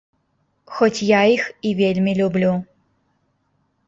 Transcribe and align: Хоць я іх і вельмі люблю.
Хоць 0.77 1.05
я 1.09 1.19
іх 1.35 1.43
і 1.71 1.73
вельмі 1.81 2.13
люблю. 2.21 2.53